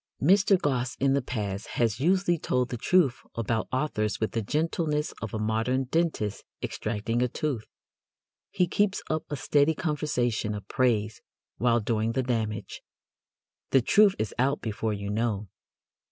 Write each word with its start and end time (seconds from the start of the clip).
Mr. 0.19 0.59
Gosse 0.59 0.95
in 0.95 1.13
the 1.13 1.21
past 1.21 1.67
has 1.77 1.99
usually 1.99 2.39
told 2.39 2.69
the 2.69 2.77
truth 2.77 3.21
about 3.35 3.67
authors 3.71 4.19
with 4.19 4.31
the 4.31 4.41
gentleness 4.41 5.13
of 5.21 5.31
a 5.31 5.37
modern 5.37 5.83
dentist 5.83 6.43
extracting 6.63 7.21
a 7.21 7.27
tooth. 7.27 7.67
He 8.49 8.65
keeps 8.67 9.03
up 9.11 9.25
a 9.29 9.35
steady 9.35 9.75
conversation 9.75 10.55
of 10.55 10.67
praise 10.67 11.21
while 11.57 11.81
doing 11.81 12.13
the 12.13 12.23
damage. 12.23 12.81
The 13.69 13.83
truth 13.83 14.15
is 14.17 14.33
out 14.39 14.59
before 14.59 14.93
you 14.93 15.11
know. 15.11 15.49